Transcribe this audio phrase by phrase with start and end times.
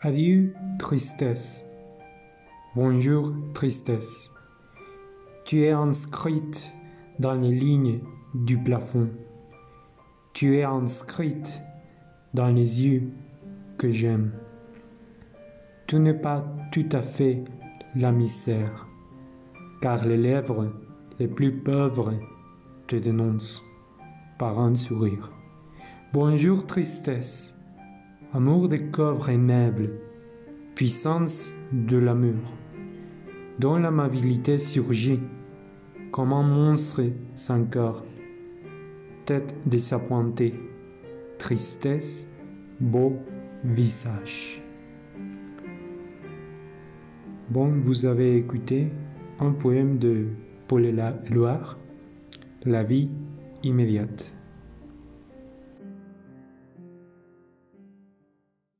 [0.00, 1.64] Adieu, tristesse?
[2.74, 4.30] Bonjour, tristesse.
[5.46, 6.70] Tu es inscrite
[7.18, 8.00] dans les lignes
[8.34, 9.08] du plafond.
[10.34, 11.62] Tu es inscrite
[12.34, 13.10] dans les yeux
[13.78, 14.32] que j'aime.
[15.86, 17.42] Tu n'es pas tout à fait
[17.94, 18.86] la misère,
[19.80, 20.74] car les lèvres
[21.18, 22.12] les plus pauvres
[22.86, 23.64] te dénoncent
[24.38, 25.32] par un sourire.
[26.12, 27.55] Bonjour tristesse,
[28.36, 29.92] amour de corps aimable,
[30.74, 32.52] puissance de l'amour,
[33.58, 35.20] dont l'amabilité surgit
[36.12, 37.04] comme un monstre
[37.34, 38.04] sans corps,
[39.24, 40.52] tête désappointée,
[41.38, 42.30] tristesse,
[42.78, 43.16] beau
[43.64, 44.62] visage.
[47.48, 48.88] Bon, vous avez écouté
[49.40, 50.26] un poème de
[50.68, 51.78] Paul Éluard,
[52.66, 53.08] La vie
[53.62, 54.35] immédiate.